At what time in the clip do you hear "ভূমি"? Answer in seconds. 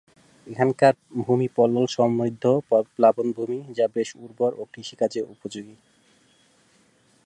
1.21-1.47